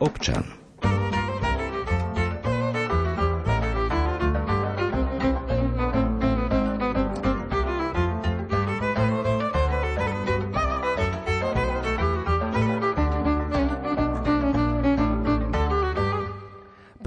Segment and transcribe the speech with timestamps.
[0.00, 0.63] občan.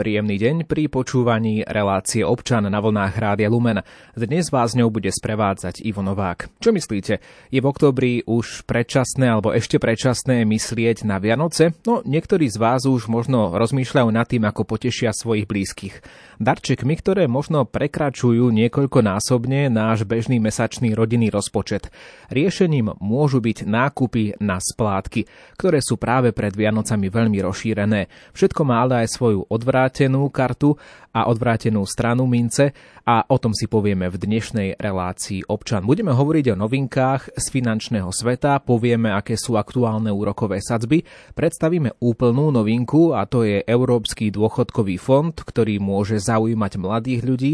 [0.07, 3.83] Príjemný deň pri počúvaní relácie občan na vlnách Rádia Lumen.
[4.15, 6.47] Dnes vás ňou bude sprevádzať Ivo Novák.
[6.63, 7.19] Čo myslíte?
[7.51, 11.75] Je v oktobri už predčasné alebo ešte predčasné myslieť na Vianoce?
[11.83, 15.99] No, niektorí z vás už možno rozmýšľajú nad tým, ako potešia svojich blízkych.
[16.39, 21.91] Darčekmi, ktoré možno prekračujú niekoľkonásobne náš bežný mesačný rodinný rozpočet.
[22.31, 25.27] Riešením môžu byť nákupy na splátky,
[25.59, 28.07] ktoré sú práve pred Vianocami veľmi rozšírené.
[28.31, 30.77] Všetko má ale aj svoju odvrát odvrátenú kartu
[31.17, 35.81] a odvrátenú stranu mince a o tom si povieme v dnešnej relácii občan.
[35.81, 41.01] Budeme hovoriť o novinkách z finančného sveta, povieme, aké sú aktuálne úrokové sadzby,
[41.33, 47.53] predstavíme úplnú novinku a to je Európsky dôchodkový fond, ktorý môže zaujímať mladých ľudí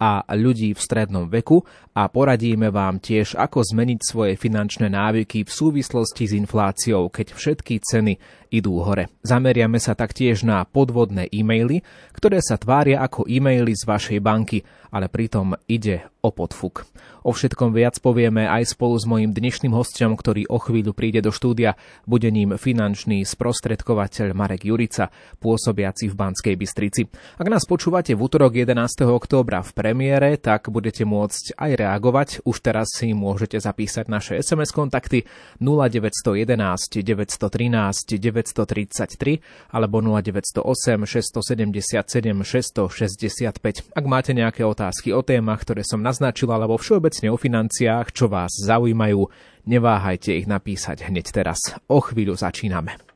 [0.00, 5.50] a ľudí v strednom veku a poradíme vám tiež, ako zmeniť svoje finančné návyky v
[5.52, 8.16] súvislosti s infláciou, keď všetky ceny
[8.50, 9.12] idú hore.
[9.22, 14.62] Zameriame sa taktiež na podvodné e-maily, ktoré sa tvária ako e-maily z vašej banky,
[14.94, 16.86] ale pritom ide o podfuk.
[17.22, 21.30] O všetkom viac povieme aj spolu s mojím dnešným hostom, ktorý o chvíľu príde do
[21.30, 21.78] štúdia.
[22.02, 27.06] Bude ním finančný sprostredkovateľ Marek Jurica, pôsobiaci v Banskej Bystrici.
[27.38, 29.06] Ak nás počúvate v útorok 11.
[29.06, 32.28] októbra v premiére, tak budete môcť aj reagovať.
[32.42, 35.22] Už teraz si môžete zapísať naše SMS kontakty
[35.62, 42.02] 0911 913 933 alebo 0908 677
[42.42, 43.94] 665.
[43.94, 48.52] Ak máte nejaké otázky o témach, ktoré som naznačil, alebo všeobecne o financiách, čo vás
[48.52, 49.24] zaujímajú,
[49.64, 51.72] neváhajte ich napísať hneď teraz.
[51.88, 53.11] O chvíľu začíname.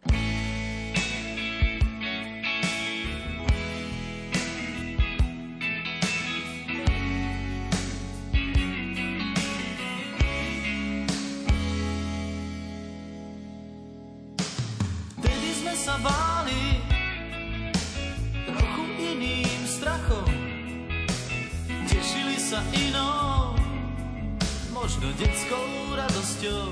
[25.16, 26.68] Detskou radosťou.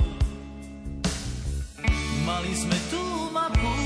[2.25, 3.77] Mali sme tú mapu,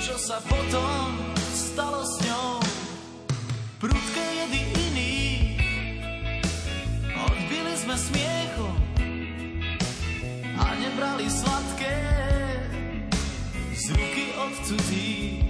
[0.00, 1.16] čo sa potom
[1.52, 2.60] stalo s ňou.
[3.76, 5.16] Prudké jedy iný,
[7.16, 8.68] odbili sme smiechu
[10.56, 11.96] a nebrali sladké
[13.76, 15.44] z ruky od cudzích.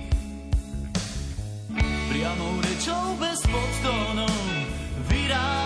[2.11, 4.35] Priamou rečou bez podtónov
[5.07, 5.66] vyrážali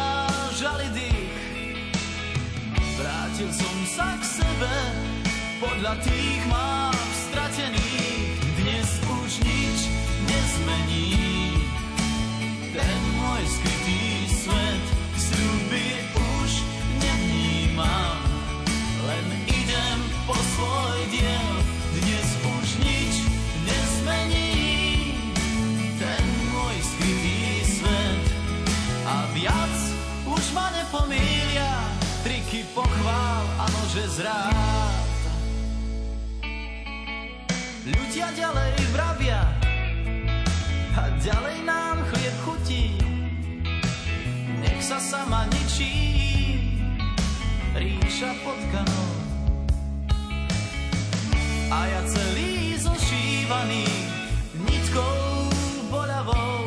[3.70, 4.74] som sa k sebe.
[5.62, 6.99] Podľa tých mám
[33.90, 35.06] pochvál a nože zrád.
[37.86, 39.40] Ľudia ďalej vravia
[40.94, 42.84] a ďalej nám chlieb chutí.
[44.62, 45.94] Nech sa sama ničí
[47.74, 49.10] ríša potkanou.
[51.70, 53.86] A ja celý zošívaný
[54.66, 55.50] nitkou
[55.90, 56.59] boľavou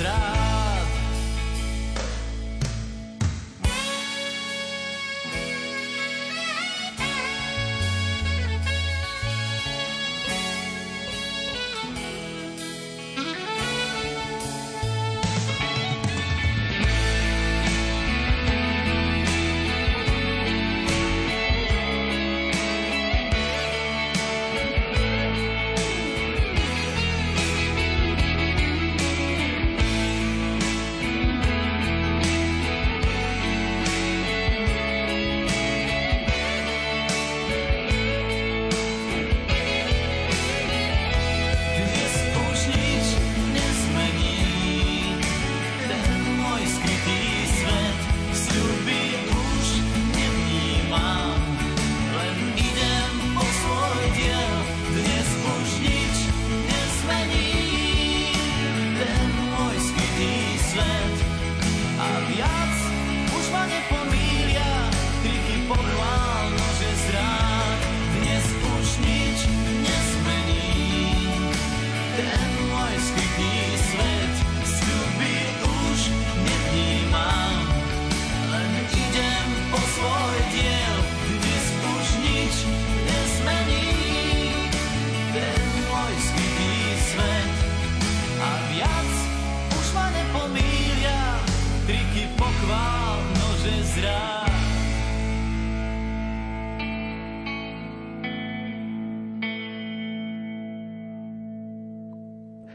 [0.00, 0.33] a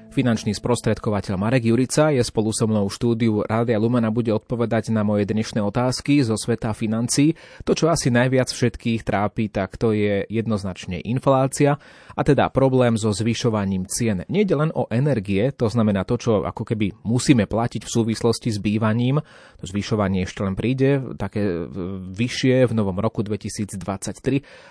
[0.09, 5.05] Finančný sprostredkovateľ Marek Jurica je spolu so mnou v štúdiu Rádia Lumena bude odpovedať na
[5.05, 7.37] moje dnešné otázky zo sveta financí.
[7.61, 11.77] To, čo asi najviac všetkých trápi, tak to je jednoznačne inflácia
[12.17, 14.25] a teda problém so zvyšovaním cien.
[14.25, 18.57] Nejde len o energie, to znamená to, čo ako keby musíme platiť v súvislosti s
[18.57, 19.21] bývaním.
[19.61, 21.69] To zvyšovanie ešte len príde, také
[22.17, 23.77] vyššie v novom roku 2023,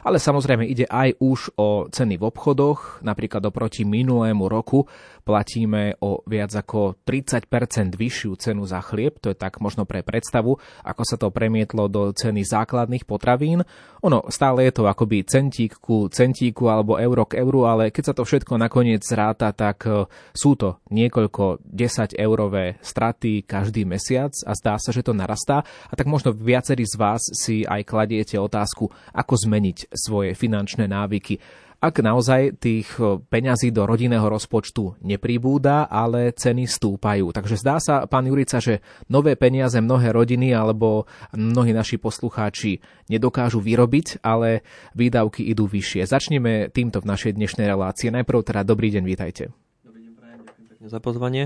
[0.02, 4.90] ale samozrejme ide aj už o ceny v obchodoch, napríklad oproti minulému roku
[5.28, 7.52] platíme o viac ako 30%
[8.00, 12.16] vyššiu cenu za chlieb, to je tak možno pre predstavu, ako sa to premietlo do
[12.16, 13.60] ceny základných potravín.
[14.00, 18.16] Ono stále je to akoby centík ku centíku alebo euro k euru, ale keď sa
[18.16, 24.56] to všetko nakoniec zráta, tak e, sú to niekoľko 10 eurové straty každý mesiac a
[24.56, 25.60] zdá sa, že to narastá.
[25.90, 31.67] A tak možno viacerí z vás si aj kladiete otázku, ako zmeniť svoje finančné návyky
[31.78, 37.30] ak naozaj tých e, peňazí do rodinného rozpočtu nepribúda, ale ceny stúpajú.
[37.30, 41.06] Takže zdá sa, pán Jurica, že nové peniaze mnohé rodiny alebo
[41.38, 44.66] mnohí naši poslucháči nedokážu vyrobiť, ale
[44.98, 46.02] výdavky idú vyššie.
[46.02, 48.10] Začneme týmto v našej dnešnej relácii.
[48.10, 49.54] Najprv teda dobrý deň, vítajte.
[49.86, 51.44] Dobrý deň, prajem, ďakujem za pozvanie.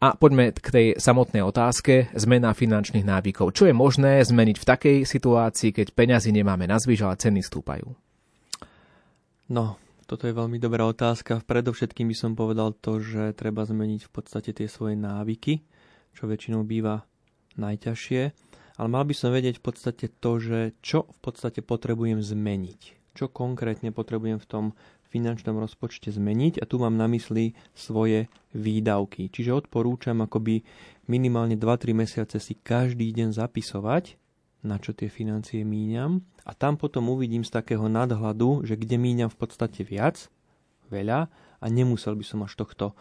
[0.00, 3.52] A poďme k tej samotnej otázke, zmena finančných návykov.
[3.52, 8.03] Čo je možné zmeniť v takej situácii, keď peňazí nemáme na zvyš, ale ceny stúpajú?
[9.52, 9.76] No,
[10.08, 11.44] toto je veľmi dobrá otázka.
[11.44, 15.60] Predovšetkým by som povedal to, že treba zmeniť v podstate tie svoje návyky,
[16.16, 17.04] čo väčšinou býva
[17.60, 18.22] najťažšie.
[18.74, 23.12] Ale mal by som vedieť v podstate to, že čo v podstate potrebujem zmeniť.
[23.14, 24.64] Čo konkrétne potrebujem v tom
[25.14, 29.30] finančnom rozpočte zmeniť a tu mám na mysli svoje výdavky.
[29.30, 30.66] Čiže odporúčam akoby
[31.06, 34.18] minimálne 2-3 mesiace si každý deň zapisovať,
[34.64, 39.30] na čo tie financie míňam a tam potom uvidím z takého nadhľadu, že kde míňam
[39.30, 40.32] v podstate viac,
[40.88, 41.28] veľa
[41.60, 42.96] a nemusel by som až tohto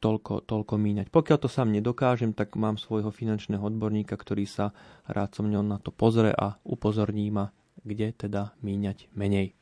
[0.00, 1.06] toľko, toľko míňať.
[1.12, 4.72] Pokiaľ to sám nedokážem, tak mám svojho finančného odborníka, ktorý sa
[5.04, 7.52] rád so mňou na to pozrie a upozorní ma,
[7.84, 9.52] kde teda míňať menej.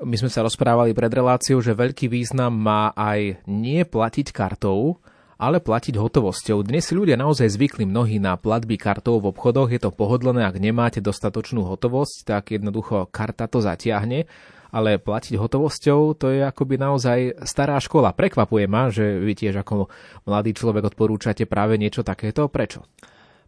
[0.00, 4.96] My sme sa rozprávali pred reláciou, že veľký význam má aj nie platiť kartou,
[5.40, 6.60] ale platiť hotovosťou.
[6.60, 10.60] Dnes si ľudia naozaj zvykli mnohí na platby kartou v obchodoch, je to pohodlné, ak
[10.60, 14.28] nemáte dostatočnú hotovosť, tak jednoducho karta to zatiahne
[14.70, 18.14] ale platiť hotovosťou, to je akoby naozaj stará škola.
[18.14, 19.90] Prekvapuje ma, že vy tiež ako
[20.30, 22.46] mladý človek odporúčate práve niečo takéto.
[22.46, 22.86] Prečo?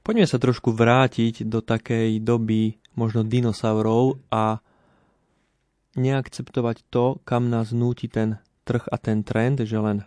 [0.02, 4.58] Poďme sa trošku vrátiť do takej doby možno dinosaurov a
[5.94, 10.02] neakceptovať to, kam nás núti ten trh a ten trend, že len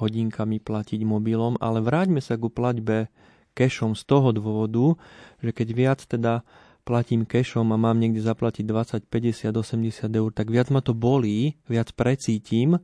[0.00, 3.12] hodinkami platiť mobilom, ale vráťme sa ku platbe
[3.52, 4.96] cashom z toho dôvodu,
[5.44, 6.40] že keď viac teda
[6.88, 11.60] platím cashom a mám niekde zaplatiť 20, 50, 80 eur, tak viac ma to bolí,
[11.68, 12.80] viac precítim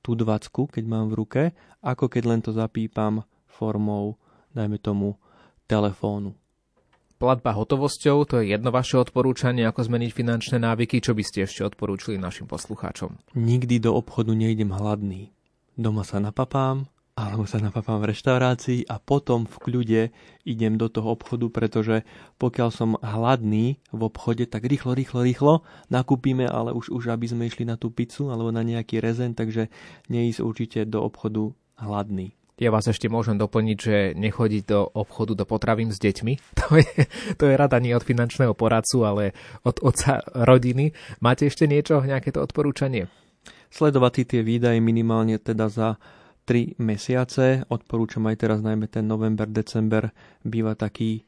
[0.00, 1.42] tú 20, keď mám v ruke,
[1.84, 4.16] ako keď len to zapípam formou,
[4.54, 5.20] dajme tomu,
[5.68, 6.32] telefónu.
[7.20, 11.68] Platba hotovosťou, to je jedno vaše odporúčanie, ako zmeniť finančné návyky, čo by ste ešte
[11.68, 13.36] odporúčili našim poslucháčom?
[13.36, 15.28] Nikdy do obchodu nejdem hladný
[15.80, 16.84] doma sa napapám,
[17.20, 20.02] alebo sa napapám v reštaurácii a potom v kľude
[20.48, 22.06] idem do toho obchodu, pretože
[22.40, 25.54] pokiaľ som hladný v obchode, tak rýchlo, rýchlo, rýchlo
[25.92, 29.68] nakúpime, ale už, už aby sme išli na tú pizzu alebo na nejaký rezen, takže
[30.08, 32.32] neísť určite do obchodu hladný.
[32.60, 36.32] Ja vás ešte môžem doplniť, že nechodiť do obchodu do potravín s deťmi.
[36.60, 39.34] To je, to je rada nie od finančného poradcu, ale
[39.66, 40.94] od otca rodiny.
[41.18, 43.10] Máte ešte niečo, nejaké to odporúčanie?
[43.70, 45.88] Sledovať tie výdaje minimálne teda za
[46.44, 47.62] 3 mesiace.
[47.70, 50.10] Odporúčam aj teraz najmä ten november, december
[50.42, 51.22] býva taký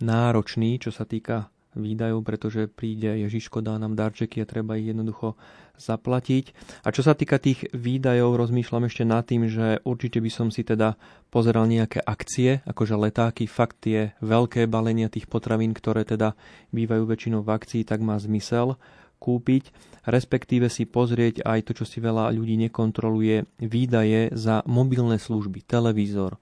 [0.00, 5.36] náročný, čo sa týka výdajov, pretože príde Ježiško, dá nám darčeky a treba ich jednoducho
[5.76, 6.56] zaplatiť.
[6.82, 10.64] A čo sa týka tých výdajov, rozmýšľam ešte nad tým, že určite by som si
[10.64, 10.96] teda
[11.28, 16.32] pozeral nejaké akcie, akože letáky, fakt tie veľké balenia tých potravín, ktoré teda
[16.72, 18.80] bývajú väčšinou v akcii, tak má zmysel
[19.18, 19.74] kúpiť,
[20.06, 26.38] respektíve si pozrieť aj to, čo si veľa ľudí nekontroluje, výdaje za mobilné služby, televízor,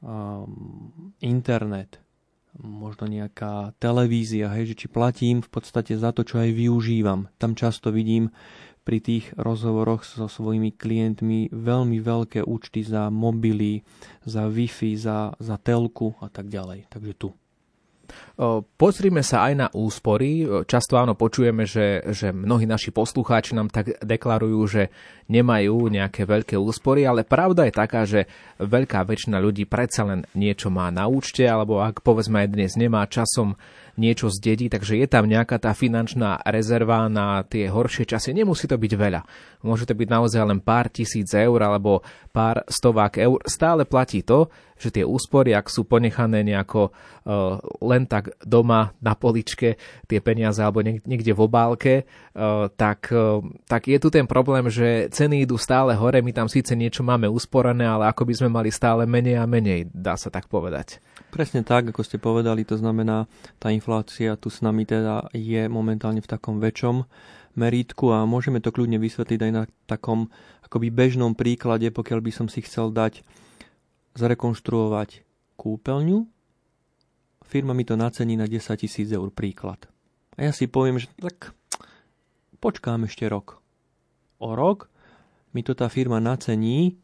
[0.00, 1.98] um, internet,
[2.60, 7.32] možno nejaká televízia, hej, že či platím v podstate za to, čo aj využívam.
[7.40, 8.28] Tam často vidím
[8.82, 13.86] pri tých rozhovoroch so svojimi klientmi veľmi veľké účty za mobily,
[14.26, 16.90] za Wi-Fi, za, za telku a tak ďalej.
[16.90, 17.30] Takže tu.
[18.76, 20.44] Pozrime sa aj na úspory.
[20.64, 24.82] Často áno počujeme, že, že mnohí naši poslucháči nám tak deklarujú, že
[25.28, 28.26] nemajú nejaké veľké úspory, ale pravda je taká, že
[28.60, 33.06] veľká väčšina ľudí predsa len niečo má na účte, alebo ak povedzme aj dnes nemá
[33.08, 33.56] časom
[33.96, 38.32] niečo zdedí, takže je tam nejaká tá finančná rezerva na tie horšie časy.
[38.32, 39.20] Nemusí to byť veľa.
[39.62, 42.00] Môže to byť naozaj len pár tisíc eur alebo
[42.32, 43.38] pár stovák eur.
[43.44, 44.48] Stále platí to,
[44.80, 49.78] že tie úspory, ak sú ponechané nejako uh, len tak doma na poličke,
[50.10, 53.38] tie peniaze alebo niekde v obálke, uh, tak, uh,
[53.70, 57.30] tak je tu ten problém, že ceny idú stále hore, my tam síce niečo máme
[57.30, 60.98] usporené, ale ako by sme mali stále menej a menej, dá sa tak povedať.
[61.32, 63.24] Presne tak, ako ste povedali, to znamená,
[63.56, 67.08] tá inflácia tu s nami teda je momentálne v takom väčšom
[67.56, 70.28] merítku a môžeme to kľudne vysvetliť aj na takom
[70.68, 73.24] akoby bežnom príklade, pokiaľ by som si chcel dať
[74.12, 75.24] zrekonštruovať
[75.56, 76.28] kúpeľňu,
[77.48, 79.88] firma mi to nacení na 10 tisíc eur príklad.
[80.36, 81.56] A ja si poviem, že tak
[82.60, 83.56] počkám ešte rok.
[84.36, 84.92] O rok
[85.56, 87.00] mi to tá firma nacení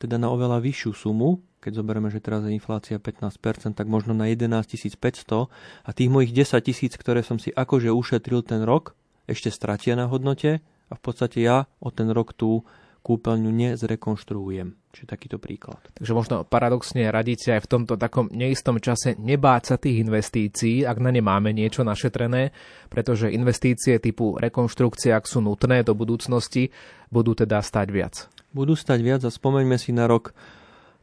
[0.00, 4.30] teda na oveľa vyššiu sumu, keď zoberieme, že teraz je inflácia 15%, tak možno na
[4.30, 5.50] 11 500
[5.82, 8.94] a tých mojich 10 tisíc, ktoré som si akože ušetril ten rok,
[9.26, 12.62] ešte stratia na hodnote a v podstate ja o ten rok tú
[13.02, 14.78] kúpeľňu nezrekonštruujem.
[14.94, 15.78] Čiže takýto príklad.
[15.94, 20.98] Takže možno paradoxne radíte aj v tomto takom neistom čase nebáť sa tých investícií, ak
[21.02, 22.50] na ne máme niečo našetrené,
[22.90, 26.74] pretože investície typu rekonštrukcie, ak sú nutné do budúcnosti,
[27.10, 28.14] budú teda stať viac.
[28.50, 30.34] Budú stať viac a spomeňme si na rok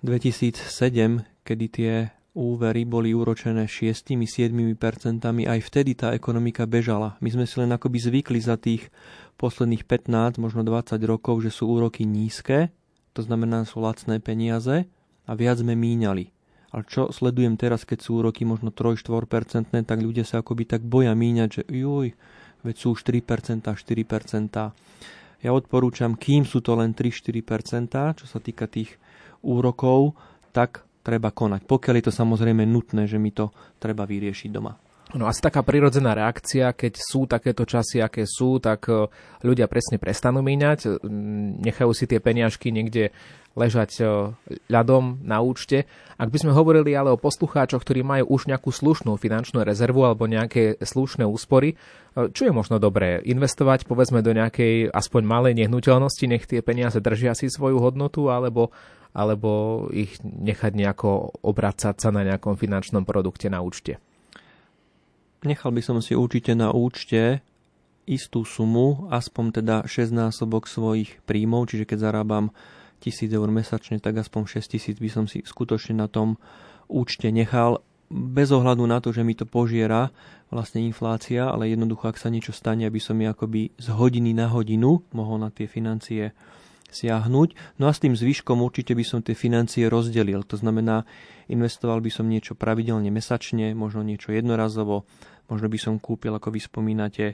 [0.04, 1.94] 2007, kedy tie
[2.36, 4.60] úvery boli úročené 6-7%,
[5.24, 7.16] aj vtedy tá ekonomika bežala.
[7.24, 8.92] My sme si len akoby zvykli za tých
[9.40, 12.76] posledných 15, možno 20 rokov, že sú úroky nízke,
[13.16, 14.90] to znamená, sú lacné peniaze
[15.24, 16.26] a viac sme míňali.
[16.74, 21.14] Ale čo sledujem teraz, keď sú úroky možno 3-4%, tak ľudia sa akoby tak boja
[21.14, 22.18] míňať, že juj,
[22.66, 24.74] veď sú už 3%, 4%.
[25.44, 28.98] Ja odporúčam, kým sú to len 3-4%, čo sa týka tých
[29.44, 30.16] úrokov,
[30.56, 31.68] tak treba konať.
[31.68, 34.74] Pokiaľ je to samozrejme nutné, že mi to treba vyriešiť doma.
[35.14, 39.06] No asi taká prirodzená reakcia, keď sú takéto časy, aké sú, tak e,
[39.46, 41.06] ľudia presne prestanú míňať,
[41.62, 43.14] nechajú si tie peniažky niekde
[43.54, 44.04] ležať e,
[44.74, 45.86] ľadom na účte.
[46.18, 50.26] Ak by sme hovorili ale o poslucháčoch, ktorí majú už nejakú slušnú finančnú rezervu alebo
[50.26, 53.22] nejaké slušné úspory, e, čo je možno dobré?
[53.22, 58.74] Investovať povedzme do nejakej aspoň malej nehnuteľnosti, nech tie peniaze držia si svoju hodnotu, alebo,
[59.14, 64.02] alebo ich nechať nejako obracať sa na nejakom finančnom produkte na účte?
[65.46, 67.46] Nechal by som si určite na účte
[68.04, 72.52] istú sumu, aspoň teda 6 násobok svojich príjmov, čiže keď zarábam
[73.00, 76.36] 1000 eur mesačne, tak aspoň 6000 by som si skutočne na tom
[76.88, 77.80] účte nechal,
[78.14, 80.14] bez ohľadu na to, že mi to požiera
[80.54, 84.54] vlastne inflácia, ale jednoducho, ak sa niečo stane, aby som mi akoby z hodiny na
[84.54, 86.30] hodinu mohol na tie financie
[86.94, 87.82] siahnuť.
[87.82, 90.46] No a s tým zvyškom určite by som tie financie rozdelil.
[90.48, 91.04] To znamená,
[91.50, 95.10] investoval by som niečo pravidelne mesačne, možno niečo jednorazovo,
[95.50, 97.26] možno by som kúpil, ako vy spomínate,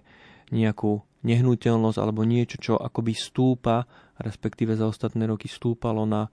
[0.49, 3.85] nejakú nehnuteľnosť alebo niečo, čo akoby stúpa,
[4.17, 6.31] respektíve za ostatné roky stúpalo na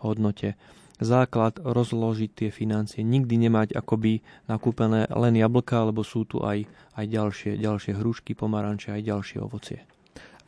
[0.00, 0.56] hodnote.
[0.98, 3.06] Základ rozložiť tie financie.
[3.06, 4.18] Nikdy nemať akoby
[4.50, 6.66] nakúpené len jablka, lebo sú tu aj,
[6.98, 9.86] aj ďalšie, ďalšie hrušky, pomaranče, aj ďalšie ovocie.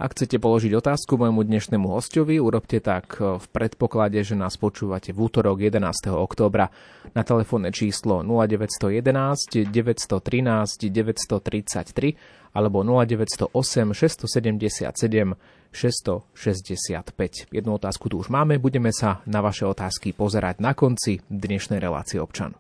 [0.01, 5.29] Ak chcete položiť otázku môjmu dnešnému hostovi, urobte tak v predpoklade, že nás počúvate v
[5.29, 6.17] útorok 11.
[6.17, 6.73] októbra
[7.13, 12.17] na telefónne číslo 0911 913 933
[12.57, 15.37] alebo 0908 677
[15.69, 17.53] 665.
[17.53, 22.17] Jednu otázku tu už máme, budeme sa na vaše otázky pozerať na konci dnešnej relácie
[22.17, 22.57] občan.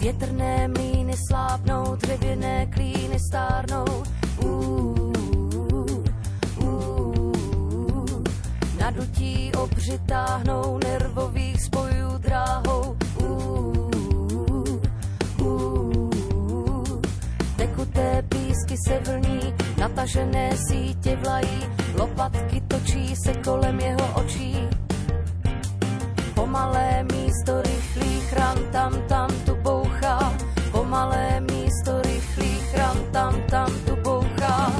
[0.00, 3.84] Větrné mlíny slápnou, dřevěné klíny stárnou.
[8.80, 12.96] Na dutí obři táhnou, nervových spojů dráhou.
[17.56, 21.66] Tekuté písky se vlní, natažené sítě vlají,
[21.98, 24.56] lopatky točí se kolem jeho očí.
[26.34, 29.59] Pomalé místo rychlých ran, tam, tam tu.
[30.90, 34.74] Pomalé místo rychlých ran, tam, tam tu bouchá.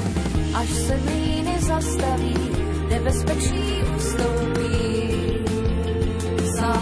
[0.54, 2.34] Až se míny zastaví,
[2.88, 4.74] nebezpečí ustoupí.
[6.58, 6.74] Za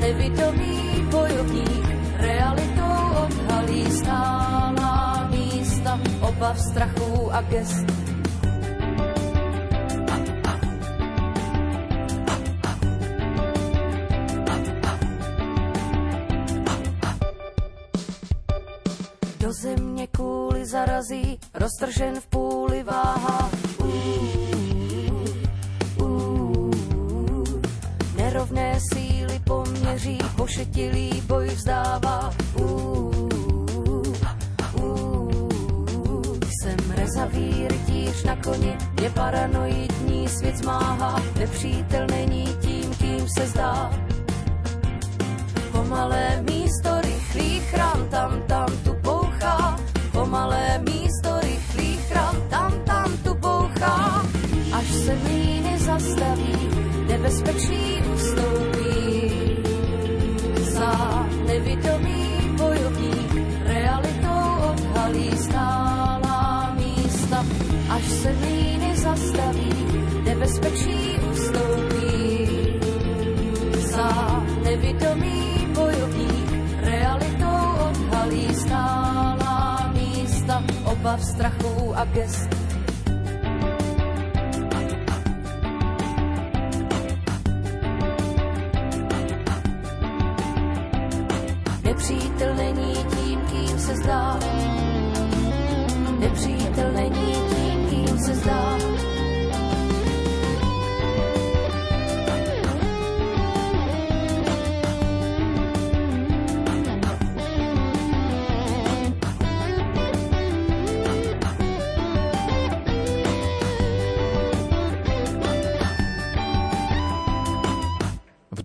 [0.00, 1.86] nevidomý bojovník
[2.18, 8.01] realitou odhalí stálá místa obav, strachu a gest
[21.62, 23.50] roztržen v půli váha.
[23.78, 23.86] Uh,
[26.02, 26.72] uh.
[28.52, 32.34] pevné síly poměří, pošetilý boj vzdává.
[36.62, 43.92] Jsem rezavý rytíř na koni, je paranoidní, svět zmáhá, nepřítel není tím, kým se zdá.
[45.72, 46.61] Pomalé místo,
[56.02, 56.68] zastaví,
[57.08, 59.32] nebezpečí ustoupí.
[60.60, 63.32] Za nevědomý bojovník
[63.64, 64.42] realitou
[64.72, 67.44] odhalí stálá místa,
[67.90, 69.74] až se mlíny zastaví,
[70.24, 72.48] nebezpečí ustoupí.
[73.90, 76.50] Za nevědomý bojovník
[76.82, 82.61] realitou odhalí stálá místa, obav, strachů a gest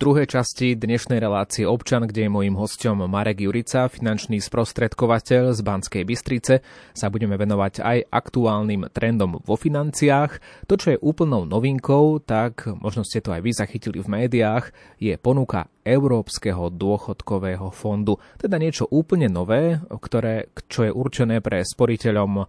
[0.08, 6.08] druhej časti dnešnej relácie Občan, kde je mojím hostom Marek Jurica, finančný sprostredkovateľ z Banskej
[6.08, 6.64] Bystrice,
[6.96, 10.64] sa budeme venovať aj aktuálnym trendom vo financiách.
[10.72, 15.12] To, čo je úplnou novinkou, tak možno ste to aj vy zachytili v médiách, je
[15.20, 18.20] ponuka Európskeho dôchodkového fondu.
[18.36, 22.44] Teda niečo úplne nové, ktoré, čo je určené pre sporiteľom,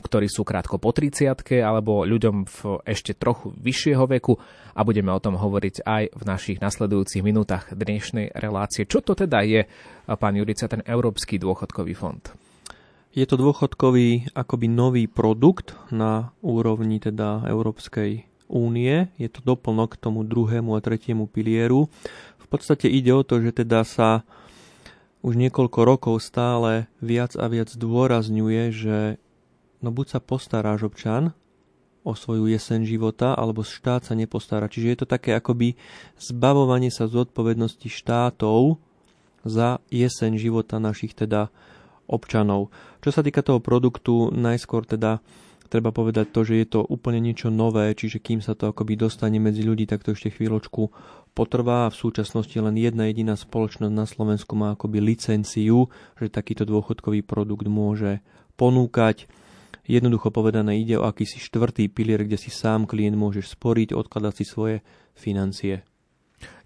[0.00, 1.28] ktorí sú krátko po 30
[1.60, 2.58] alebo ľuďom v
[2.88, 4.40] ešte trochu vyššieho veku
[4.72, 8.88] a budeme o tom hovoriť aj v našich nasledujúcich minútach dnešnej relácie.
[8.88, 9.68] Čo to teda je,
[10.08, 12.24] pán Jurica, ten Európsky dôchodkový fond?
[13.08, 19.10] Je to dôchodkový akoby nový produkt na úrovni teda Európskej únie.
[19.18, 21.90] Je to doplnok k tomu druhému a tretiemu pilieru.
[22.48, 24.24] Podstate ide o to, že teda sa
[25.20, 28.98] už niekoľko rokov stále viac a viac dôrazňuje, že
[29.84, 31.36] no buď sa postaráš občan
[32.06, 34.70] o svoju jeseň života, alebo štát sa nepostará.
[34.70, 35.76] Čiže je to také akoby
[36.16, 38.80] zbavovanie sa zodpovednosti štátov
[39.44, 41.52] za jeseň života našich teda
[42.08, 42.72] občanov.
[43.04, 45.20] Čo sa týka toho produktu, najskôr teda
[45.68, 49.36] treba povedať to, že je to úplne niečo nové, čiže kým sa to akoby dostane
[49.36, 50.88] medzi ľudí, tak to ešte chvíľočku
[51.38, 51.86] potrvá.
[51.86, 55.86] V súčasnosti len jedna jediná spoločnosť na Slovensku má akoby licenciu,
[56.18, 58.18] že takýto dôchodkový produkt môže
[58.58, 59.30] ponúkať.
[59.86, 64.44] Jednoducho povedané ide o akýsi štvrtý pilier, kde si sám klient môžeš sporiť, odkladať si
[64.44, 64.76] svoje
[65.14, 65.86] financie.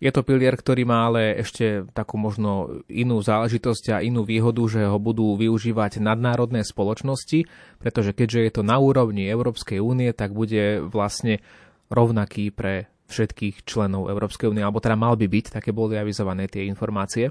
[0.04, 4.85] Je to pilier, ktorý má ale ešte takú možno inú záležitosť a inú výhodu, že
[4.85, 7.48] ho budú využívať nadnárodné spoločnosti,
[7.80, 11.40] pretože keďže je to na úrovni Európskej únie, tak bude vlastne
[11.88, 16.64] rovnaký pre všetkých členov Európskej únie, alebo teda mal by byť, také boli avizované tie
[16.64, 17.29] informácie.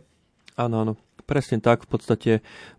[0.56, 0.94] Áno, áno.
[1.26, 2.32] Presne tak, v podstate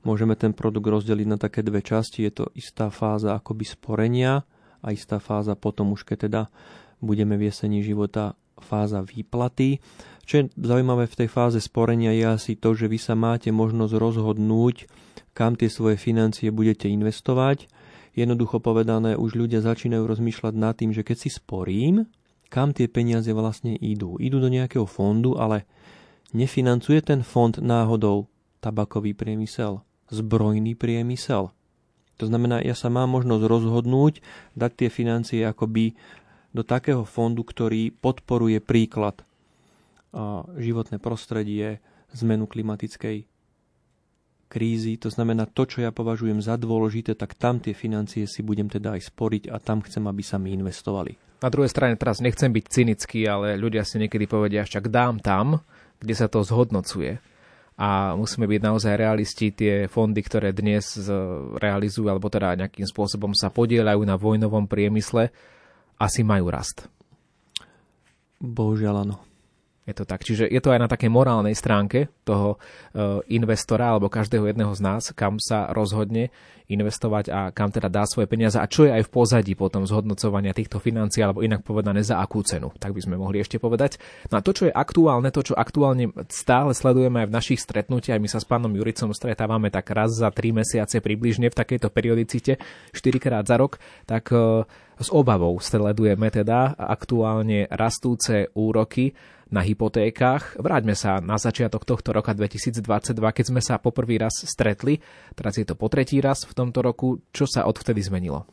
[0.07, 2.27] môžeme ten produkt rozdeliť na také dve časti.
[2.27, 4.45] Je to istá fáza akoby sporenia
[4.85, 6.43] a istá fáza potom už keď teda
[7.01, 9.81] budeme v jesení života fáza výplaty.
[10.23, 13.95] Čo je zaujímavé v tej fáze sporenia je asi to, že vy sa máte možnosť
[13.99, 14.87] rozhodnúť,
[15.33, 17.67] kam tie svoje financie budete investovať.
[18.12, 22.05] Jednoducho povedané, už ľudia začínajú rozmýšľať nad tým, že keď si sporím,
[22.53, 24.21] kam tie peniaze vlastne idú.
[24.21, 25.65] Idú do nejakého fondu, ale
[26.37, 28.29] nefinancuje ten fond náhodou
[28.61, 29.81] tabakový priemysel,
[30.12, 31.49] zbrojný priemysel.
[32.21, 34.21] To znamená, ja sa mám možnosť rozhodnúť,
[34.53, 35.97] dať tie financie akoby
[36.53, 39.25] do takého fondu, ktorý podporuje príklad
[40.61, 41.81] životné prostredie,
[42.12, 43.32] zmenu klimatickej
[44.53, 45.01] krízy.
[45.01, 49.01] To znamená, to, čo ja považujem za dôležité, tak tam tie financie si budem teda
[49.01, 51.17] aj sporiť a tam chcem, aby sa mi investovali.
[51.41, 55.65] Na druhej strane teraz nechcem byť cynický, ale ľudia si niekedy povedia, však dám tam,
[55.97, 57.17] kde sa to zhodnocuje
[57.81, 59.51] a musíme byť naozaj realisti.
[59.51, 61.01] Tie fondy, ktoré dnes
[61.57, 65.33] realizujú alebo teda nejakým spôsobom sa podielajú na vojnovom priemysle,
[65.97, 66.87] asi majú rast.
[68.38, 69.32] Bohužiaľ áno.
[69.83, 70.23] Je to tak.
[70.23, 74.81] Čiže je to aj na takej morálnej stránke toho e, investora alebo každého jedného z
[74.83, 76.31] nás, kam sa rozhodne
[76.71, 80.55] investovať a kam teda dá svoje peniaze a čo je aj v pozadí potom zhodnocovania
[80.55, 83.99] týchto financií alebo inak povedané za akú cenu, tak by sme mohli ešte povedať.
[84.31, 88.23] No a to, čo je aktuálne, to, čo aktuálne stále sledujeme aj v našich stretnutiach,
[88.23, 92.62] my sa s pánom Juricom stretávame tak raz za tri mesiace približne v takejto periodicite,
[92.95, 94.62] 4 krát za rok, tak e,
[94.97, 99.12] s obavou sledujeme teda aktuálne rastúce úroky
[99.53, 100.57] na hypotékach.
[100.57, 104.99] Vráťme sa na začiatok tohto roka 2022, keď sme sa poprvý raz stretli.
[105.37, 107.21] Teraz je to po tretí raz v tomto roku.
[107.37, 108.49] Čo sa odvtedy zmenilo?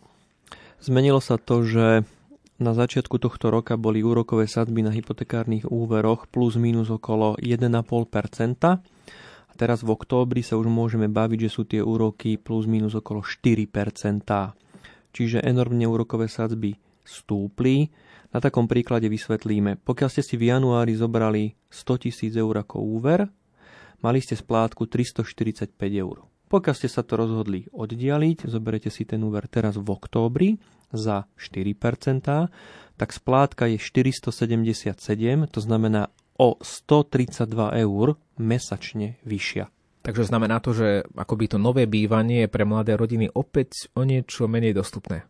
[0.84, 2.04] Zmenilo sa to, že
[2.60, 7.64] na začiatku tohto roka boli úrokové sadby na hypotekárnych úveroch plus minus okolo 1,5%.
[9.48, 13.24] A teraz v októbri sa už môžeme baviť, že sú tie úroky plus minus okolo
[13.24, 13.72] 4%.
[15.16, 16.76] Čiže enormne úrokové sadzby
[17.08, 17.88] stúpli
[18.30, 19.82] na takom príklade vysvetlíme.
[19.82, 23.26] Pokiaľ ste si v januári zobrali 100 tisíc eur ako úver,
[24.06, 26.26] mali ste splátku 345 eur.
[26.50, 30.50] Pokiaľ ste sa to rozhodli oddialiť, zoberete si ten úver teraz v októbri
[30.90, 32.26] za 4%,
[32.98, 34.98] tak splátka je 477,
[35.54, 36.10] to znamená
[36.42, 39.70] o 132 eur mesačne vyššia.
[40.00, 44.48] Takže znamená to, že akoby to nové bývanie je pre mladé rodiny opäť o niečo
[44.50, 45.28] menej dostupné.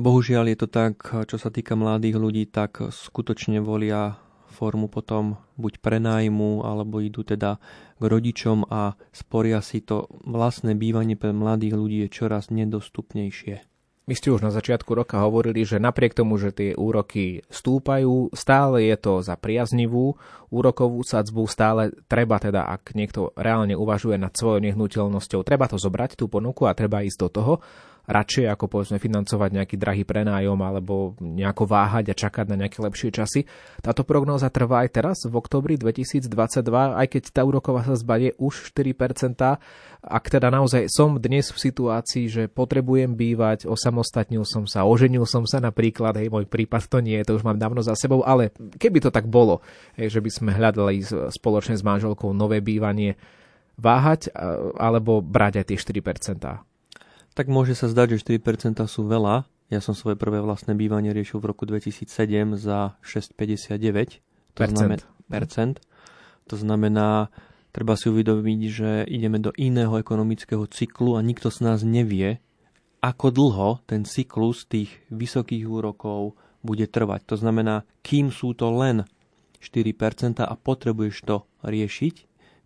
[0.00, 0.96] Bohužiaľ je to tak,
[1.28, 4.16] čo sa týka mladých ľudí, tak skutočne volia
[4.48, 7.60] formu potom buď prenájmu, alebo idú teda
[8.00, 13.60] k rodičom a sporia si to vlastné bývanie pre mladých ľudí je čoraz nedostupnejšie.
[14.08, 18.88] Vy ste už na začiatku roka hovorili, že napriek tomu, že tie úroky stúpajú, stále
[18.88, 20.16] je to za priaznivú
[20.48, 26.16] úrokovú sadzbu, stále treba teda, ak niekto reálne uvažuje nad svojou nehnuteľnosťou, treba to zobrať,
[26.16, 27.54] tú ponuku a treba ísť do toho
[28.10, 33.14] radšej ako povedzme financovať nejaký drahý prenájom alebo nejako váhať a čakať na nejaké lepšie
[33.14, 33.46] časy.
[33.78, 36.26] Táto prognóza trvá aj teraz v oktobri 2022,
[36.74, 39.62] aj keď tá úroková sazba je už 4%.
[40.00, 45.46] Ak teda naozaj som dnes v situácii, že potrebujem bývať, osamostatnil som sa, oženil som
[45.46, 48.98] sa napríklad, hej, môj prípad to nie to už mám dávno za sebou, ale keby
[49.04, 49.62] to tak bolo,
[49.94, 53.14] hej, že by sme hľadali spoločne s manželkou nové bývanie,
[53.76, 54.32] váhať
[54.80, 56.69] alebo brať aj tie 4%?
[57.34, 59.46] Tak môže sa zdať, že 4% sú veľa.
[59.70, 64.18] Ja som svoje prvé vlastné bývanie riešil v roku 2007 za 6,59.
[64.58, 65.78] To znamená, percent.
[66.50, 67.30] To znamená,
[67.70, 72.42] treba si uvedomiť, že ideme do iného ekonomického cyklu a nikto z nás nevie,
[73.00, 77.24] ako dlho ten cyklus tých vysokých úrokov bude trvať.
[77.30, 79.06] To znamená, kým sú to len
[79.62, 82.14] 4% a potrebuješ to riešiť,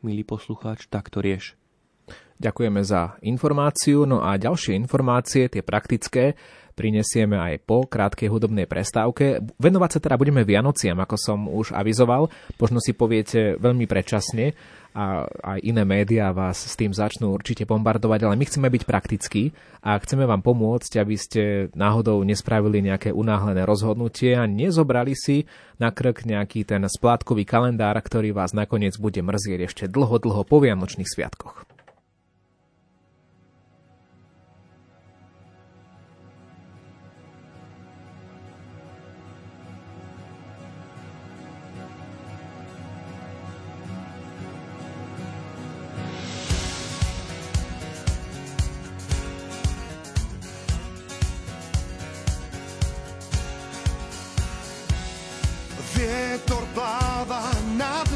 [0.03, 1.55] milý poslucháč, tak to rieš.
[2.35, 6.35] Ďakujeme za informáciu, no a ďalšie informácie, tie praktické,
[6.75, 9.39] prinesieme aj po krátkej hudobnej prestávke.
[9.63, 12.29] Venovať sa teda budeme Vianociam, ako som už avizoval.
[12.59, 14.53] Možno si poviete veľmi predčasne
[14.95, 19.51] a aj iné médiá vás s tým začnú určite bombardovať, ale my chceme byť praktickí
[19.83, 21.43] a chceme vám pomôcť, aby ste
[21.75, 25.51] náhodou nespravili nejaké unáhlené rozhodnutie a nezobrali si
[25.83, 30.63] na krk nejaký ten splátkový kalendár, ktorý vás nakoniec bude mrzieť ešte dlho, dlho po
[30.63, 31.74] Vianočných sviatkoch.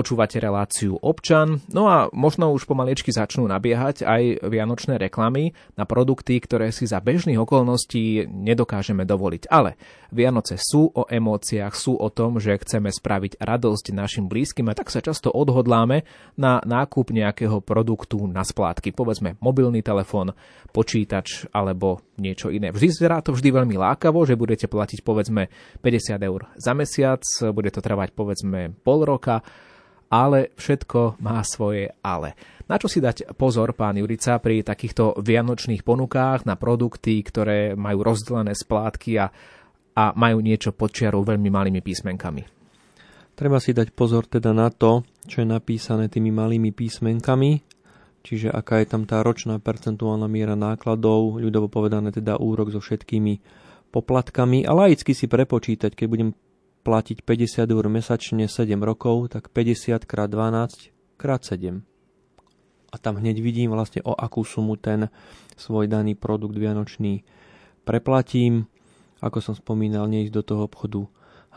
[0.00, 6.40] Počúvate reláciu občan, no a možno už pomaliečky začnú nabiehať aj vianočné reklamy na produkty,
[6.40, 9.52] ktoré si za bežných okolností nedokážeme dovoliť.
[9.52, 9.76] Ale
[10.08, 14.88] Vianoce sú o emóciách, sú o tom, že chceme spraviť radosť našim blízkym a tak
[14.88, 16.08] sa často odhodláme
[16.40, 18.96] na nákup nejakého produktu na splátky.
[18.96, 20.32] Povedzme mobilný telefón,
[20.72, 22.72] počítač alebo niečo iné.
[22.72, 25.52] Vždy zerá to vždy veľmi lákavo, že budete platiť povedzme
[25.84, 27.20] 50 eur za mesiac,
[27.52, 29.44] bude to trvať povedzme pol roka
[30.10, 32.34] ale všetko má svoje ale.
[32.66, 38.02] Na čo si dať pozor, pán Jurica, pri takýchto vianočných ponukách na produkty, ktoré majú
[38.02, 39.26] rozdelené splátky a,
[39.94, 42.42] a majú niečo pod čiarou veľmi malými písmenkami?
[43.38, 47.62] Treba si dať pozor teda na to, čo je napísané tými malými písmenkami,
[48.20, 53.40] čiže aká je tam tá ročná percentuálna miera nákladov, ľudovo povedané teda úrok so všetkými
[53.90, 56.30] poplatkami a laicky si prepočítať, keď budem
[56.80, 61.84] platiť 50 eur mesačne 7 rokov, tak 50 krát 12 krát 7.
[62.90, 65.12] A tam hneď vidím vlastne o akú sumu ten
[65.54, 67.22] svoj daný produkt vianočný
[67.84, 68.66] preplatím.
[69.20, 71.04] Ako som spomínal, neísť do toho obchodu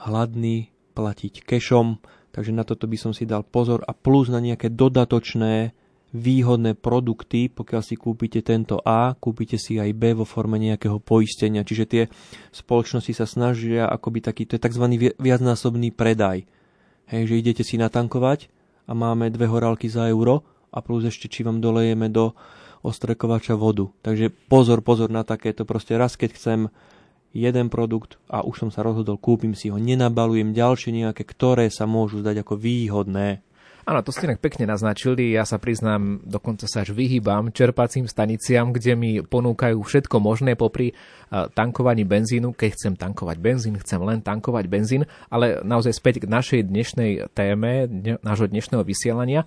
[0.05, 1.97] hladný, platiť kešom,
[2.36, 5.73] takže na toto by som si dal pozor a plus na nejaké dodatočné
[6.13, 11.65] výhodné produkty, pokiaľ si kúpite tento A, kúpite si aj B vo forme nejakého poistenia.
[11.65, 12.04] Čiže tie
[12.54, 14.86] spoločnosti sa snažia akoby taký, to je tzv.
[15.17, 16.45] viacnásobný predaj.
[17.10, 18.47] Hej, že idete si natankovať
[18.86, 22.38] a máme dve horálky za euro a plus ešte či vám dolejeme do
[22.86, 23.89] ostrekovača vodu.
[24.06, 25.65] Takže pozor, pozor na takéto.
[25.65, 26.60] Proste raz, keď chcem
[27.34, 31.89] jeden produkt a už som sa rozhodol, kúpim si ho, nenabalujem ďalšie nejaké, ktoré sa
[31.89, 33.41] môžu zdať ako výhodné.
[33.84, 35.36] Áno, to ste inak pekne naznačili.
[35.36, 40.96] Ja sa priznám, dokonca sa až vyhýbam čerpacím staniciam, kde mi ponúkajú všetko možné popri
[41.28, 42.56] tankovaní benzínu.
[42.56, 45.04] Keď chcem tankovať benzín, chcem len tankovať benzín.
[45.28, 47.91] Ale naozaj späť k našej dnešnej téme,
[48.24, 49.43] nášho dnešného vysielania.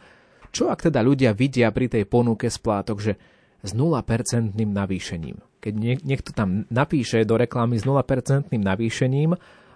[0.52, 3.16] Čo ak teda ľudia vidia pri tej ponuke splátok, že
[3.64, 5.40] s 0% navýšením?
[5.64, 5.72] Keď
[6.04, 9.32] niekto tam napíše do reklamy s 0% navýšením,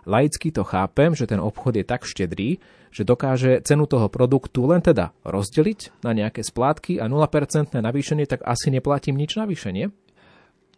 [0.09, 2.57] Laicky to chápem, že ten obchod je tak štedrý,
[2.90, 8.42] že dokáže cenu toho produktu len teda rozdeliť na nejaké splátky a 0% navýšenie, tak
[8.42, 9.94] asi neplatím nič navýšenie.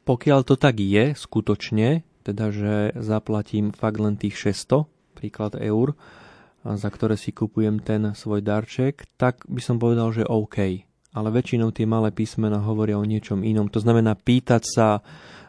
[0.05, 4.85] Pokiaľ to tak je, skutočne, teda že zaplatím fakt len tých 600,
[5.17, 5.95] príklad eur,
[6.63, 10.87] za ktoré si kupujem ten svoj darček, tak by som povedal, že OK.
[11.13, 13.69] Ale väčšinou tie malé písmena hovoria o niečom inom.
[13.71, 15.05] To znamená pýtať sa,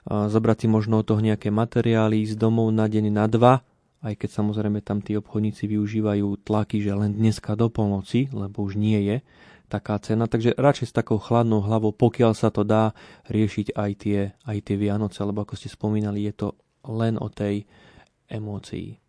[0.06, 3.64] zobrať si možno od toho nejaké materiály z domov na deň na dva,
[4.04, 8.76] aj keď samozrejme tam tí obchodníci využívajú tlaky, že len dneska do polnoci, lebo už
[8.76, 9.18] nie je
[9.72, 10.28] taká cena.
[10.28, 12.92] Takže radšej s takou chladnou hlavou, pokiaľ sa to dá,
[13.32, 16.48] riešiť aj tie, aj tie Vianoce, lebo ako ste spomínali, je to
[16.86, 17.64] len o tej
[18.28, 19.00] emócii.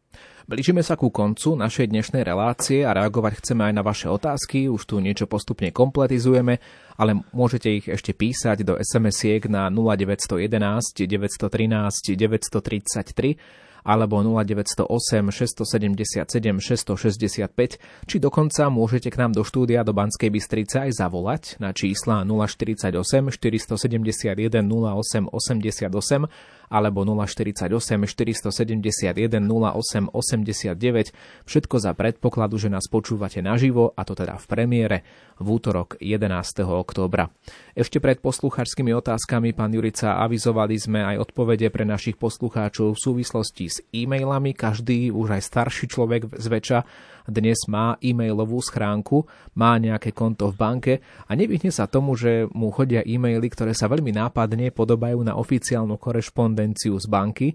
[0.44, 4.68] Blížime sa ku koncu našej dnešnej relácie a reagovať chceme aj na vaše otázky.
[4.68, 6.60] Už tu niečo postupne kompletizujeme,
[7.00, 16.24] ale môžete ich ešte písať do SMS-iek na 0911 913 933 alebo 0908 677
[16.58, 22.24] 665, či dokonca môžete k nám do štúdia do Banskej Bystrice aj zavolať na čísla
[22.24, 22.96] 048
[23.28, 33.92] 471 08 88 alebo 048 471 08 89, všetko za predpokladu, že nás počúvate naživo,
[33.96, 34.98] a to teda v premiére
[35.40, 36.30] v útorok 11.
[36.62, 37.30] októbra.
[37.74, 43.66] Ešte pred poslucháčskými otázkami, pán Jurica, avizovali sme aj odpovede pre našich poslucháčov v súvislosti
[43.66, 44.54] s e-mailami.
[44.54, 46.78] Každý, už aj starší človek zväčša,
[47.24, 49.24] dnes má e-mailovú schránku,
[49.56, 50.92] má nejaké konto v banke
[51.24, 55.96] a nevyhne sa tomu, že mu chodia e-maily, ktoré sa veľmi nápadne podobajú na oficiálnu
[55.96, 57.48] korešpondenciu z banky.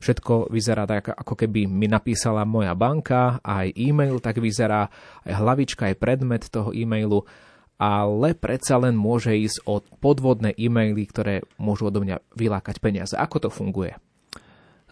[0.00, 4.92] Všetko vyzerá tak, ako keby mi napísala moja banka, aj e-mail tak vyzerá,
[5.24, 7.24] aj hlavička, aj predmet toho e-mailu
[7.74, 13.14] ale predsa len môže ísť o podvodné e-maily, ktoré môžu odo mňa vylákať peniaze.
[13.18, 13.98] Ako to funguje?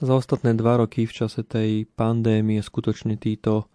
[0.03, 3.71] Za ostatné dva roky v čase tej pandémie skutočne títo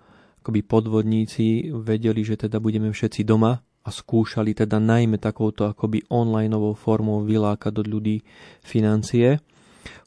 [0.47, 6.71] akoby podvodníci vedeli, že teda budeme všetci doma a skúšali teda najmä takouto akoby onlineovou
[6.71, 8.23] formou vylákať do ľudí
[8.63, 9.43] financie.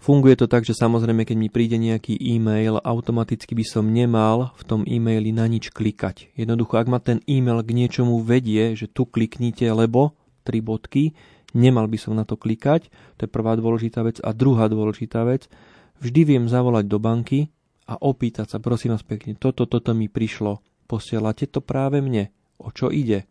[0.01, 4.63] Funguje to tak, že samozrejme, keď mi príde nejaký e-mail, automaticky by som nemal v
[4.65, 6.33] tom e-maili na nič klikať.
[6.33, 11.13] Jednoducho, ak ma ten e-mail k niečomu vedie, že tu kliknite, lebo tri bodky,
[11.53, 12.89] nemal by som na to klikať.
[13.21, 14.25] To je prvá dôležitá vec.
[14.25, 15.53] A druhá dôležitá vec,
[16.01, 17.53] vždy viem zavolať do banky
[17.91, 22.31] a opýtať sa, prosím vás pekne, toto, toto mi prišlo, posielate to práve mne,
[22.63, 23.27] o čo ide?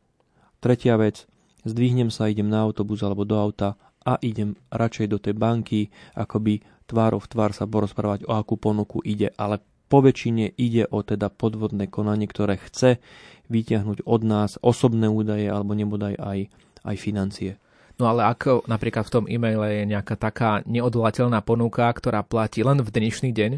[0.60, 1.24] Tretia vec,
[1.63, 6.60] zdvihnem sa, idem na autobus alebo do auta a idem radšej do tej banky, akoby
[6.91, 11.32] tvárov v tvár sa porozprávať, o akú ponuku ide, ale po väčšine ide o teda
[11.32, 13.00] podvodné konanie, ktoré chce
[13.48, 16.39] vyťahnuť od nás osobné údaje alebo nebodaj aj,
[16.84, 17.52] aj financie.
[18.00, 22.80] No ale ako napríklad v tom e-maile je nejaká taká neodvolateľná ponuka, ktorá platí len
[22.80, 23.52] v dnešný deň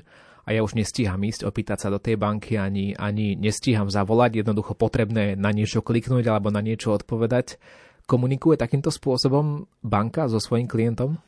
[0.45, 4.73] a ja už nestíham ísť opýtať sa do tej banky, ani, ani nestíham zavolať, jednoducho
[4.73, 7.61] potrebné na niečo kliknúť alebo na niečo odpovedať.
[8.09, 11.21] Komunikuje takýmto spôsobom banka so svojím klientom?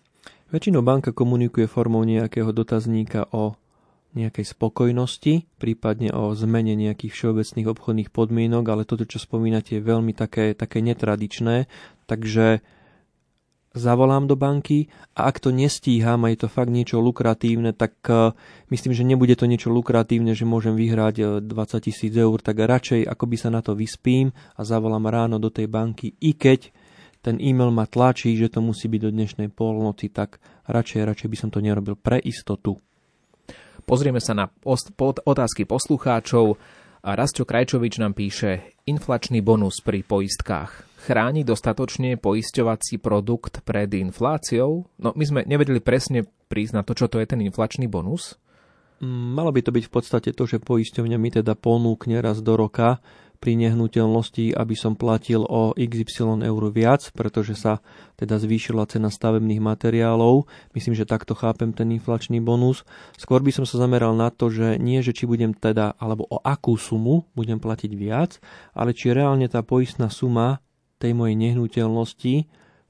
[0.50, 3.58] Väčšinou banka komunikuje formou nejakého dotazníka o
[4.14, 10.14] nejakej spokojnosti, prípadne o zmene nejakých všeobecných obchodných podmienok, ale toto, čo spomínate, je veľmi
[10.14, 11.66] také, také netradičné,
[12.06, 12.62] takže
[13.74, 18.32] zavolám do banky a ak to nestíham a je to fakt niečo lukratívne, tak uh,
[18.70, 23.10] myslím, že nebude to niečo lukratívne, že môžem vyhrať 20 e, tisíc eur, tak radšej
[23.10, 26.70] ako by sa na to vyspím a zavolám ráno do tej banky, i keď
[27.26, 30.38] ten e-mail ma tlačí, že to musí byť do dnešnej polnoci, tak
[30.70, 32.78] radšej, radšej by som to nerobil pre istotu.
[33.84, 34.46] Pozrieme sa na
[35.24, 36.56] otázky poslucháčov.
[37.04, 44.88] Rastio Krajčovič nám píše, inflačný bonus pri poistkách chráni dostatočne poisťovací produkt pred infláciou?
[45.04, 46.24] No my sme nevedeli presne
[46.72, 48.38] na to, čo to je ten inflačný bonus.
[49.02, 52.54] Mm, malo by to byť v podstate to, že poisťovňa mi teda ponúkne raz do
[52.54, 53.02] roka
[53.44, 57.84] pri nehnuteľnosti, aby som platil o XY eur viac, pretože sa
[58.16, 60.48] teda zvýšila cena stavebných materiálov.
[60.72, 62.88] Myslím, že takto chápem ten inflačný bonus.
[63.20, 66.40] Skôr by som sa zameral na to, že nie, že či budem teda, alebo o
[66.40, 68.40] akú sumu budem platiť viac,
[68.72, 70.64] ale či reálne tá poistná suma
[71.04, 72.36] tej mojej nehnuteľnosti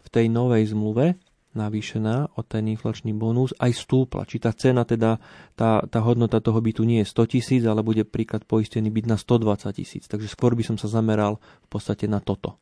[0.03, 1.17] v tej novej zmluve
[1.53, 4.25] navýšená o ten inflačný bonus aj stúpla.
[4.25, 5.21] Či tá cena, teda
[5.53, 9.17] tá, tá hodnota toho bytu nie je 100 tisíc, ale bude príklad poistený byt na
[9.17, 10.09] 120 tisíc.
[10.09, 12.57] Takže skôr by som sa zameral v podstate na toto.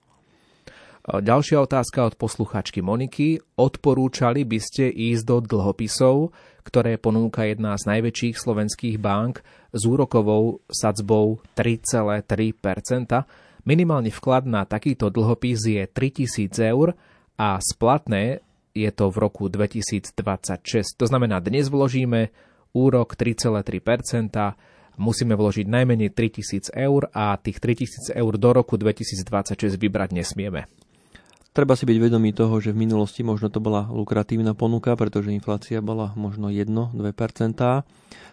[1.01, 3.41] Ďalšia otázka od posluchačky Moniky.
[3.57, 6.29] Odporúčali by ste ísť do dlhopisov,
[6.61, 9.41] ktoré ponúka jedna z najväčších slovenských bank
[9.73, 12.53] s úrokovou sadzbou 3,3
[13.61, 16.97] Minimálny vklad na takýto dlhopis je 3000 eur
[17.37, 18.41] a splatné
[18.73, 20.97] je to v roku 2026.
[20.97, 22.33] To znamená, dnes vložíme
[22.73, 24.33] úrok 3,3%,
[24.97, 30.65] musíme vložiť najmenej 3000 eur a tých 3000 eur do roku 2026 vybrať nesmieme.
[31.51, 35.83] Treba si byť vedomý toho, že v minulosti možno to bola lukratívna ponuka, pretože inflácia
[35.83, 36.95] bola možno 1-2%.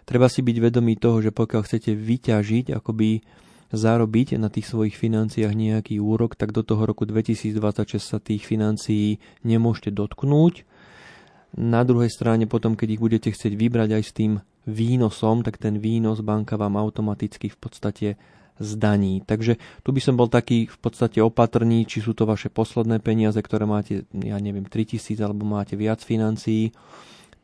[0.07, 3.27] Treba si byť vedomý toho, že pokiaľ chcete vyťažiť akoby
[3.69, 9.21] zarobiť na tých svojich financiách nejaký úrok, tak do toho roku 2026 sa tých financií
[9.45, 10.65] nemôžete dotknúť.
[11.57, 14.33] Na druhej strane potom, keď ich budete chcieť vybrať aj s tým
[14.69, 18.09] výnosom, tak ten výnos banka vám automaticky v podstate
[18.61, 19.23] zdaní.
[19.25, 19.57] Takže
[19.87, 23.65] tu by som bol taký v podstate opatrný, či sú to vaše posledné peniaze, ktoré
[23.65, 26.75] máte, ja neviem, 3000 alebo máte viac financií.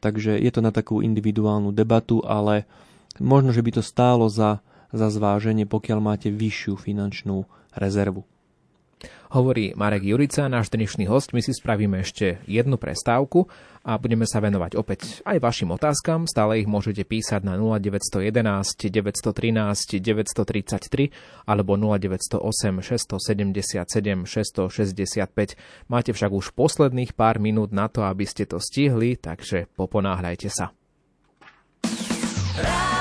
[0.02, 2.68] Takže je to na takú individuálnu debatu, ale
[3.16, 4.60] možno, že by to stálo za
[4.94, 8.22] za zváženie, pokiaľ máte vyššiu finančnú rezervu.
[9.34, 11.34] Hovorí Marek Jurica, náš dnešný host.
[11.34, 13.50] My si spravíme ešte jednu prestávku
[13.82, 16.30] a budeme sa venovať opäť aj vašim otázkam.
[16.30, 21.10] Stále ich môžete písať na 0911 913 933
[21.50, 25.90] alebo 0908 677 665.
[25.90, 30.70] Máte však už posledných pár minút na to, aby ste to stihli, takže poponáhľajte sa.
[32.54, 32.93] Rádio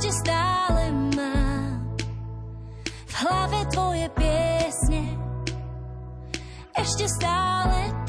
[0.00, 1.76] ešte stále mám
[3.04, 5.04] v hlave tvoje piesne,
[6.72, 7.99] ešte stále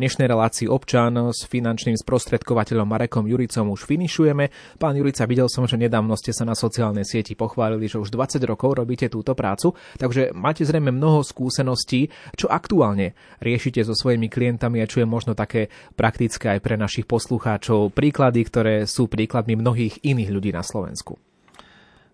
[0.00, 4.48] dnešnej relácii občan s finančným sprostredkovateľom Marekom Juricom už finišujeme.
[4.80, 8.40] Pán Jurica, videl som, že nedávno ste sa na sociálnej sieti pochválili, že už 20
[8.48, 13.12] rokov robíte túto prácu, takže máte zrejme mnoho skúseností, čo aktuálne
[13.44, 15.68] riešite so svojimi klientami a čo je možno také
[16.00, 17.92] praktické aj pre našich poslucháčov.
[17.92, 21.20] Príklady, ktoré sú príkladmi mnohých iných ľudí na Slovensku.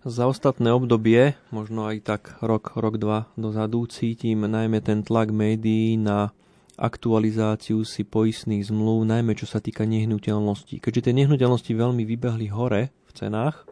[0.03, 5.95] Za ostatné obdobie, možno aj tak rok, rok, dva dozadu, cítim najmä ten tlak médií
[5.95, 6.35] na
[6.77, 10.79] aktualizáciu si poistných zmluv, najmä čo sa týka nehnuteľností.
[10.81, 13.65] Keďže tie nehnuteľnosti veľmi vybehli hore v cenách,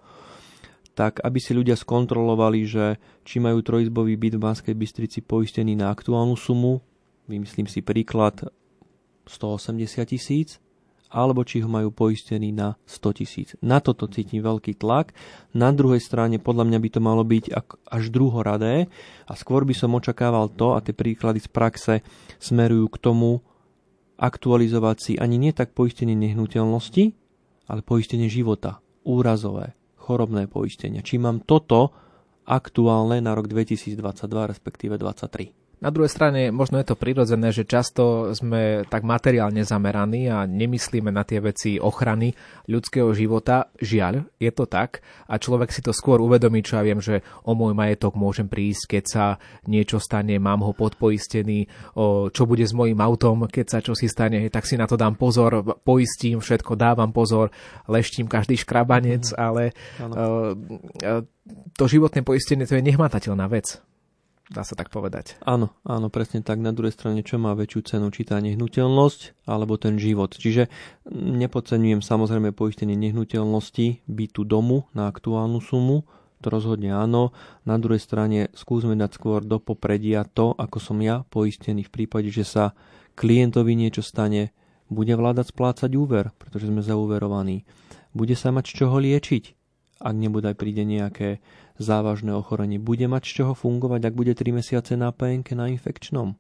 [0.96, 2.96] tak aby si ľudia skontrolovali, že
[3.26, 6.80] či majú trojizbový byt v Banskej Bystrici poistený na aktuálnu sumu,
[7.28, 8.46] vymyslím si príklad
[9.26, 10.62] 180 tisíc,
[11.14, 13.48] alebo či ho majú poistený na 100 tisíc.
[13.62, 15.14] Na toto cítim veľký tlak.
[15.55, 17.44] Na druhej strane podľa mňa by to malo byť
[17.86, 18.90] až druhoradé
[19.30, 21.94] a skôr by som očakával to, a tie príklady z praxe
[22.45, 23.40] smerujú k tomu,
[24.20, 27.05] aktualizovať si ani nie tak poistenie nehnuteľnosti,
[27.66, 31.01] ale poistenie života, úrazové, chorobné poistenia.
[31.01, 31.97] Či mám toto
[32.45, 33.97] aktuálne na rok 2022,
[34.53, 35.63] respektíve 2023.
[35.85, 41.12] Na druhej strane možno je to prirodzené, že často sme tak materiálne zameraní a nemyslíme
[41.12, 42.32] na tie veci ochrany
[42.72, 43.68] ľudského života.
[43.76, 47.53] Žiaľ, je to tak a človek si to skôr uvedomí, čo ja viem, že o
[47.53, 49.24] môj majetok môžem prísť, keď sa
[49.68, 51.68] niečo stane, mám ho podpoistený,
[52.01, 54.97] o čo bude s mojim autom, keď sa čo si stane, tak si na to
[54.97, 57.53] dám pozor, poistím všetko, dávam pozor,
[57.93, 59.37] leštím každý škrabanec, mm.
[59.37, 60.57] ale o,
[61.76, 63.85] to životné poistenie to je nehmatateľná vec
[64.51, 65.40] dá sa tak povedať.
[65.45, 66.61] Áno, áno, presne tak.
[66.61, 70.36] Na druhej strane, čo má väčšiu cenu, či tá nehnuteľnosť, alebo ten život.
[70.36, 70.68] Čiže
[71.12, 76.05] nepodceňujem samozrejme poistenie nehnuteľnosti, bytu domu na aktuálnu sumu,
[76.45, 77.32] to rozhodne áno.
[77.64, 82.28] Na druhej strane skúsme dať skôr do popredia to, ako som ja poistený v prípade,
[82.28, 82.76] že sa
[83.16, 84.53] klientovi niečo stane,
[84.92, 87.64] bude vládať splácať úver, pretože sme zauverovaní.
[88.12, 89.45] Bude sa mať z čoho liečiť,
[90.05, 91.40] ak nebude aj príde nejaké
[91.78, 92.78] závažné ochorenie.
[92.78, 96.38] Bude mať z čoho fungovať, ak bude 3 mesiace na PNK na infekčnom?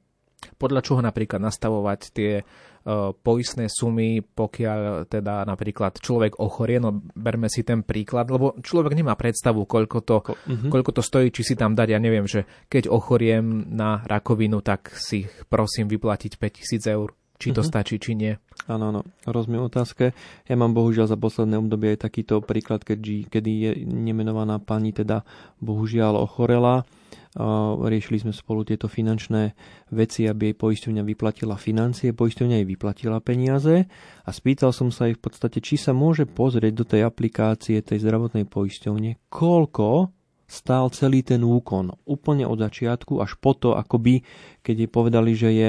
[0.60, 7.48] Podľa čoho napríklad nastavovať tie uh, poistné sumy, pokiaľ teda napríklad človek ochorie, no berme
[7.48, 10.68] si ten príklad, lebo človek nemá predstavu, koľko to, uh-huh.
[10.68, 14.92] koľko to stojí, či si tam dať, ja neviem, že keď ochoriem na rakovinu, tak
[14.92, 17.70] si prosím vyplatiť 5000 eur či to uh-huh.
[17.76, 18.38] stačí, či nie.
[18.64, 20.16] Áno, áno, rozumiem otázke.
[20.48, 25.20] Ja mám bohužiaľ za posledné obdobie aj takýto príklad, keď, kedy je nemenovaná pani teda
[25.60, 26.88] bohužiaľ ochorela.
[27.34, 29.58] Riešili sme spolu tieto finančné
[29.90, 33.90] veci, aby jej poisťovňa vyplatila financie, poisťovňa jej vyplatila peniaze
[34.22, 38.00] a spýtal som sa jej v podstate, či sa môže pozrieť do tej aplikácie tej
[38.00, 40.14] zdravotnej poisťovne, koľko
[40.46, 41.90] stál celý ten úkon.
[42.06, 44.22] Úplne od začiatku až po to, akoby,
[44.62, 45.68] keď jej povedali, že je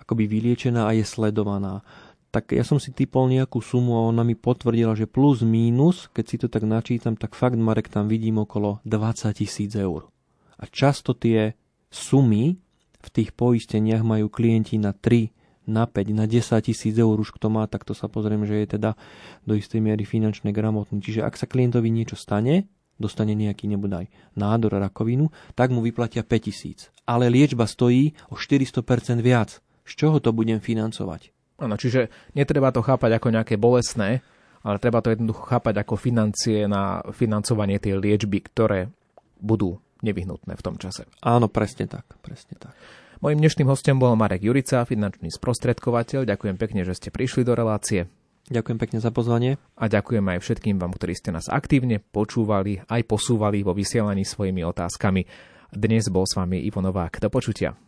[0.00, 1.84] akoby vyliečená a je sledovaná.
[2.32, 6.24] Tak ja som si typol nejakú sumu a ona mi potvrdila, že plus mínus, keď
[6.24, 10.08] si to tak načítam, tak fakt Marek tam vidím okolo 20 tisíc eur.
[10.56, 11.52] A často tie
[11.92, 12.56] sumy
[13.04, 15.28] v tých poisteniach majú klienti na 3,
[15.68, 18.80] na 5, na 10 tisíc eur už kto má, tak to sa pozriem, že je
[18.80, 18.96] teda
[19.44, 21.04] do istej miery finančne gramotný.
[21.04, 22.64] Čiže ak sa klientovi niečo stane,
[22.96, 24.08] dostane nejaký nebodaj
[24.40, 26.88] nádor rakovinu, tak mu vyplatia 5 tisíc.
[27.04, 31.34] Ale liečba stojí o 400% viac z čoho to budem financovať?
[31.62, 34.26] Áno, čiže netreba to chápať ako nejaké bolesné,
[34.66, 38.90] ale treba to jednoducho chápať ako financie na financovanie tej liečby, ktoré
[39.38, 41.06] budú nevyhnutné v tom čase.
[41.22, 42.74] Áno, presne tak, presne tak.
[43.22, 46.26] Mojím dnešným hostom bol Marek Jurica, finančný sprostredkovateľ.
[46.26, 48.10] Ďakujem pekne, že ste prišli do relácie.
[48.50, 49.62] Ďakujem pekne za pozvanie.
[49.78, 54.66] A ďakujem aj všetkým vám, ktorí ste nás aktívne počúvali, aj posúvali vo vysielaní svojimi
[54.66, 55.22] otázkami.
[55.70, 57.22] Dnes bol s vami Ivo Novák.
[57.22, 57.78] Do počutia.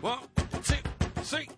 [0.00, 0.18] One,
[0.62, 0.74] two,
[1.24, 1.57] three.